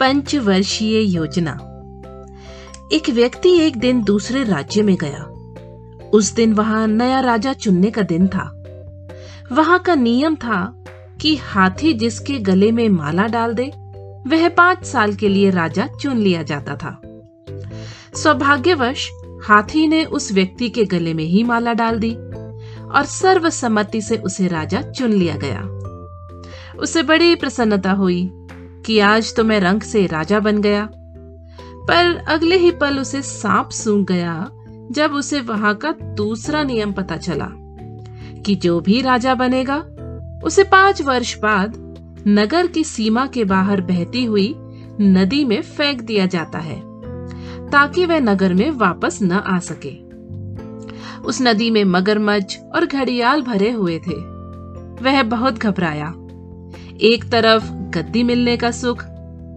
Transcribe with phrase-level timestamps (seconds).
[0.00, 1.52] पंचवर्षीय योजना।
[2.92, 5.24] एक व्यक्ति एक दिन दूसरे राज्य में गया।
[6.12, 8.62] उस दिन वहाँ नया राजा चुनने का दिन था।
[9.52, 10.84] वहाँ का नियम था
[11.20, 13.72] कि हाथी जिसके गले में माला डाल दे,
[14.26, 17.00] वह पाँच साल के लिए राजा चुन लिया जाता था।
[18.14, 19.10] सौभाग्यवश,
[19.42, 22.14] हाथी ने उस व्यक्ति के गले में ही माला डाल दी
[22.94, 25.60] और सर्वसम्मति से उसे राजा चुन लिया गया।
[26.78, 28.30] उसे बड़ी प्रसन्नता हुई
[28.90, 30.88] कि आज तो मैं रंग से राजा बन गया।
[31.88, 34.50] पर अगले ही पल उसे सांप सूंघ गया,
[34.90, 37.48] जब उसे वहाँ का दूसरा नियम पता चला
[38.46, 39.84] कि जो भी राजा बनेगा,
[40.44, 41.74] उसे पाँच वर्ष बाद
[42.28, 44.54] नगर की सीमा के बाहर बहती हुई
[45.00, 46.82] नदी में फेंक दिया जाता है,
[47.70, 49.94] ताकि वह नगर में वापस न आ सके।
[51.20, 54.16] उस नदी में मगरमच्छ और घड़ियाल भरे हुए थे।
[55.04, 56.14] वह बहुत घबराया।
[57.00, 59.04] एक तरफ़ गद्दी मिलने का सुख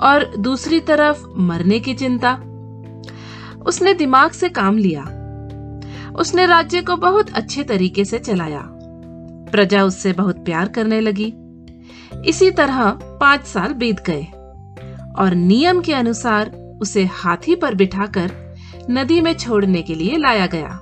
[0.00, 2.32] और दूसरी तरफ़ मरने की चिंता।
[3.66, 5.02] उसने दिमाग से काम लिया।
[6.16, 8.62] उसने राज्य को बहुत अच्छे तरीके से चलाया।
[9.52, 11.34] प्रजा उससे बहुत प्यार करने लगी।
[12.26, 14.22] इसी तरह पाँच साल बीत गए
[15.18, 18.30] और नियम के अनुसार उसे हाथी पर बिठाकर
[18.90, 20.80] नदी में छोड़ने के लिए लाया गया।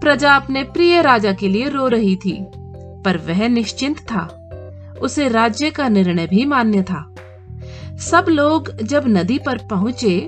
[0.00, 2.46] प्रजा अपने प्रिय राजा के लिए रो रही थी,
[3.04, 4.45] पर वह निश्चिंत था।
[5.02, 7.14] उसे राज्य का निर्णय भी मान्य था।
[8.00, 10.18] सब लोग जब नदी पर पहुँचे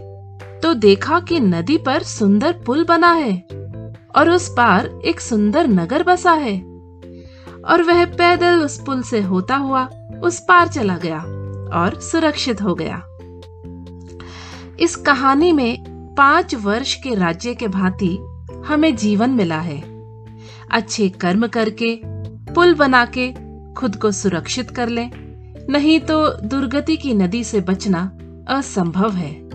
[0.63, 3.37] तो देखा कि नदी पर सुंदर पुल बना है
[4.17, 6.59] और उस पार एक सुंदर नगर बसा है
[7.65, 9.89] और वह पैदल उस पुल से होता हुआ
[10.23, 11.19] उस पार चला गया
[11.75, 13.03] और सुरक्षित हो गया।
[14.81, 15.85] इस कहानी में
[16.19, 18.17] पाँच वर्ष के राज्य के भांति
[18.67, 19.81] हमें जीवन मिला है।
[20.71, 22.01] अच्छे कर्म करके,
[22.55, 23.33] पुल बना के
[23.77, 25.11] खुद को सुरक्षित कर लें।
[25.71, 29.48] नहीं तो दुर्गति की नदी से बचना असंभव है।